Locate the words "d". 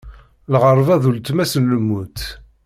1.01-1.03